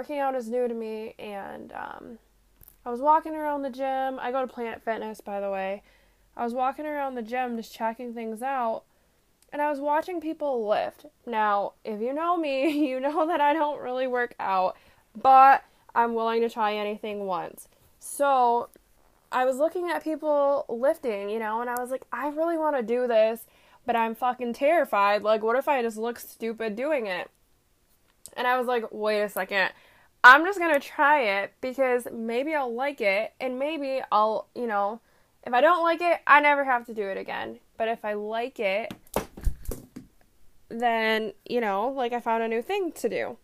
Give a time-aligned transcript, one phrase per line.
[0.00, 2.18] working out is new to me, and um,
[2.86, 4.18] I was walking around the gym.
[4.18, 5.82] I go to Planet Fitness, by the way.
[6.34, 8.84] I was walking around the gym just checking things out,
[9.52, 11.04] and I was watching people lift.
[11.26, 14.74] Now, if you know me, you know that I don't really work out,
[15.14, 17.68] but I'm willing to try anything once.
[17.98, 18.70] So,
[19.30, 22.74] I was looking at people lifting, you know, and I was like, I really want
[22.74, 23.42] to do this,
[23.84, 25.22] but I'm fucking terrified.
[25.22, 27.28] Like, what if I just look stupid doing it?
[28.34, 29.72] And I was like, wait a second.
[30.22, 34.66] I'm just going to try it because maybe I'll like it and maybe I'll, you
[34.66, 35.00] know,
[35.46, 37.58] if I don't like it, I never have to do it again.
[37.78, 38.92] But if I like it,
[40.68, 43.38] then, you know, like I found a new thing to do.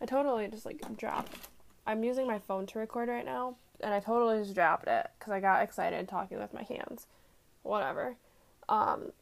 [0.00, 1.48] I totally just like dropped.
[1.86, 5.32] I'm using my phone to record right now, and I totally just dropped it because
[5.32, 7.06] I got excited talking with my hands.
[7.62, 8.16] Whatever.
[8.68, 9.12] Um,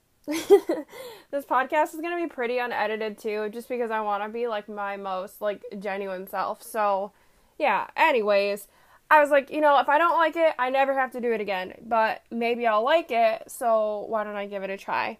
[1.30, 4.68] this podcast is gonna be pretty unedited too, just because I want to be like
[4.68, 6.62] my most like genuine self.
[6.62, 7.12] So,
[7.58, 7.88] yeah.
[7.96, 8.68] Anyways,
[9.10, 11.32] I was like, you know, if I don't like it, I never have to do
[11.32, 11.74] it again.
[11.82, 15.18] But maybe I'll like it, so why don't I give it a try?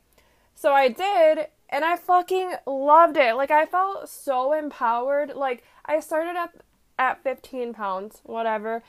[0.55, 3.35] So I did, and I fucking loved it.
[3.35, 5.35] Like I felt so empowered.
[5.35, 6.55] Like I started at
[7.01, 8.83] at 15 pounds, whatever,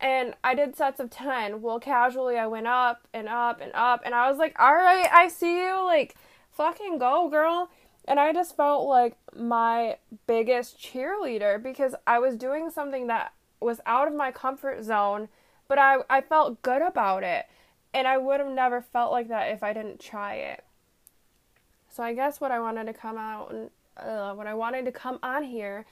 [0.00, 1.62] and I did sets of 10.
[1.62, 5.08] Well, casually I went up and up and up and I was like, "All right,
[5.12, 5.84] I see you.
[5.84, 6.16] Like
[6.52, 7.70] fucking go, girl."
[8.08, 13.80] And I just felt like my biggest cheerleader because I was doing something that was
[13.86, 15.28] out of my comfort zone,
[15.68, 17.46] but I I felt good about it.
[17.94, 20.64] And I would have never felt like that if I didn't try it.
[21.88, 24.92] So I guess what I wanted to come out and uh, what I wanted to
[24.92, 25.86] come on here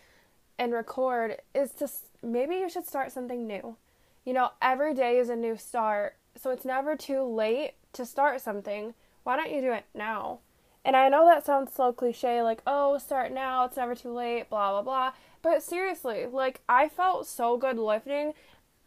[0.58, 1.88] and record is to
[2.22, 3.76] maybe you should start something new
[4.24, 6.16] you know, every day is a new start.
[6.36, 8.94] So it's never too late to start something.
[9.22, 10.40] Why don't you do it now?
[10.84, 14.50] And I know that sounds so cliche, like, oh, start now, it's never too late,
[14.50, 15.12] blah, blah, blah.
[15.40, 18.34] But seriously, like, I felt so good lifting,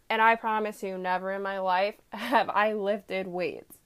[0.07, 3.77] and I promise you, never in my life have I lifted weights.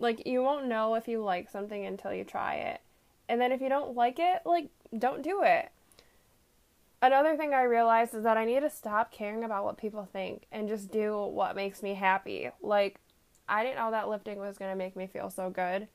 [0.00, 2.80] Like, you won't know if you like something until you try it.
[3.28, 5.70] And then if you don't like it, like, don't do it
[7.02, 10.46] another thing I realized is that I need to stop caring about what people think
[10.50, 12.48] and just do what makes me happy.
[12.62, 13.00] Like,
[13.48, 15.88] I didn't know that lifting was going to make me feel so good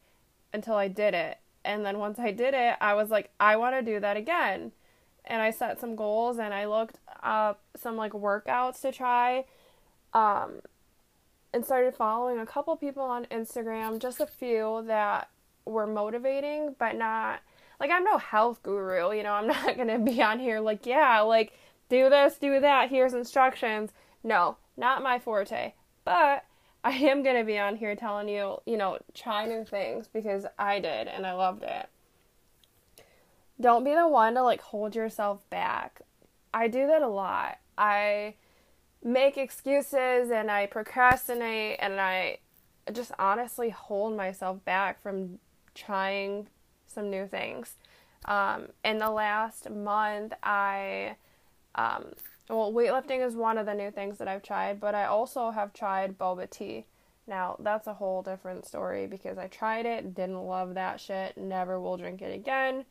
[0.53, 1.37] until I did it.
[1.65, 4.73] And then once I did it, I was like, I want to do that again.
[5.25, 9.45] And I set some goals and I looked up some like workouts to try.
[10.13, 10.61] Um,
[11.53, 15.29] and started following a couple people on Instagram, just a few that
[15.65, 17.41] were motivating, but not
[17.79, 20.85] like I'm no health guru, you know, I'm not going to be on here like,
[20.85, 21.53] yeah, like
[21.89, 23.91] do this, do that, here's instructions.
[24.23, 25.73] No, not my forte.
[26.03, 26.45] But
[26.83, 30.45] I am going to be on here telling you, you know, try new things because
[30.57, 31.89] I did and I loved it.
[33.59, 36.01] Don't be the one to like hold yourself back.
[36.53, 37.57] I do that a lot.
[37.77, 38.35] I
[39.03, 42.39] make excuses and I procrastinate and I
[42.91, 45.39] just honestly hold myself back from
[45.75, 46.47] trying
[46.87, 47.75] some new things.
[48.25, 51.15] Um, in the last month, I,
[51.75, 52.07] um,
[52.49, 55.73] well, weightlifting is one of the new things that I've tried, but I also have
[55.73, 56.85] tried boba tea.
[57.27, 61.79] Now, that's a whole different story because I tried it, didn't love that shit, never
[61.79, 62.85] will drink it again.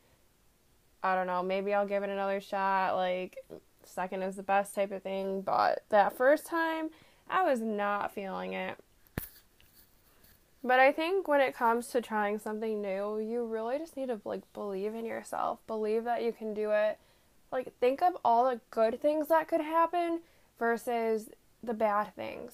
[1.02, 2.96] I don't know, maybe I'll give it another shot.
[2.96, 3.38] Like,
[3.84, 6.90] second is the best type of thing, but that first time,
[7.28, 8.76] I was not feeling it.
[10.66, 14.20] But I think when it comes to trying something new, you really just need to
[14.24, 16.98] like believe in yourself, believe that you can do it.
[17.52, 20.22] Like think of all the good things that could happen
[20.58, 21.28] versus
[21.62, 22.50] the bad things.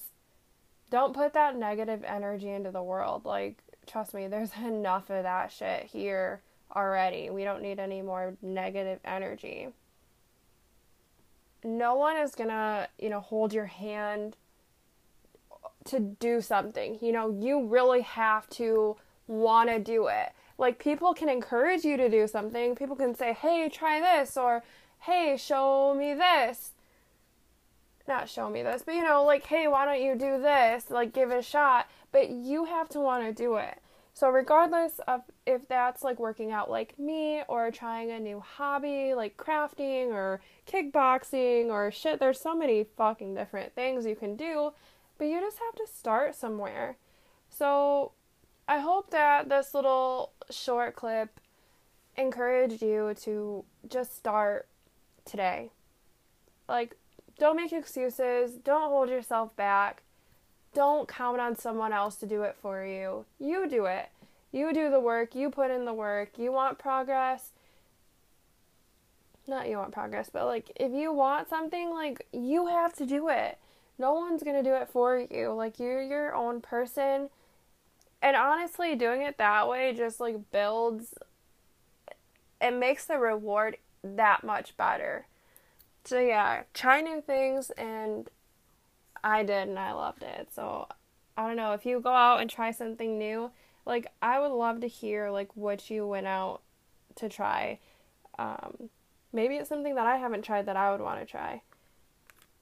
[0.91, 3.25] Don't put that negative energy into the world.
[3.25, 3.57] Like
[3.87, 6.41] trust me, there's enough of that shit here
[6.75, 7.31] already.
[7.31, 9.69] We don't need any more negative energy.
[11.63, 14.35] No one is going to, you know, hold your hand
[15.85, 16.97] to do something.
[17.01, 20.31] You know, you really have to want to do it.
[20.57, 22.75] Like, people can encourage you to do something.
[22.75, 24.63] People can say, hey, try this, or
[24.99, 26.71] hey, show me this.
[28.07, 30.89] Not show me this, but you know, like, hey, why don't you do this?
[30.89, 31.87] Like, give it a shot.
[32.11, 33.79] But you have to want to do it.
[34.15, 39.15] So, regardless of if that's like working out like me or trying a new hobby
[39.15, 44.71] like crafting or kickboxing or shit, there's so many fucking different things you can do
[45.17, 46.97] but you just have to start somewhere.
[47.49, 48.11] So
[48.67, 51.39] I hope that this little short clip
[52.15, 54.67] encouraged you to just start
[55.25, 55.71] today.
[56.67, 56.95] Like,
[57.39, 60.03] don't make excuses, don't hold yourself back,
[60.73, 63.25] don't count on someone else to do it for you.
[63.39, 64.09] You do it.
[64.51, 67.49] You do the work, you put in the work, you want progress.
[69.47, 73.29] not you want progress, but like if you want something, like you have to do
[73.29, 73.57] it.
[73.97, 75.53] No one's gonna do it for you.
[75.53, 77.29] Like you're your own person.
[78.21, 81.13] And honestly, doing it that way just like builds
[82.61, 85.27] it makes the reward that much better.
[86.05, 88.29] So yeah, try new things and
[89.23, 90.49] I did and I loved it.
[90.53, 90.87] So
[91.37, 93.51] I don't know if you go out and try something new,
[93.85, 96.61] like I would love to hear like what you went out
[97.15, 97.79] to try.
[98.39, 98.89] Um,
[99.31, 101.61] maybe it's something that I haven't tried that I would want to try.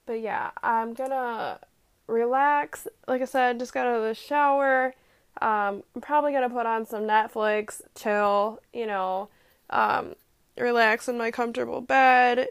[0.06, 1.60] But yeah, I'm gonna
[2.08, 2.88] relax.
[3.08, 4.94] Like I said, just got out of the shower.
[5.42, 9.30] Um, I'm probably gonna put on some Netflix, chill, you know,
[9.70, 10.16] um,
[10.58, 12.48] relax in my comfortable bed,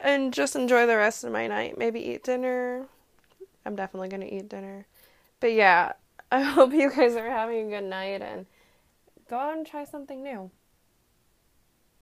[0.00, 1.78] and just enjoy the rest of my night.
[1.78, 2.86] Maybe eat dinner.
[3.64, 4.86] I'm definitely gonna eat dinner.
[5.40, 5.92] But yeah,
[6.32, 8.46] I hope you guys are having a good night and
[9.28, 10.50] go out and try something new.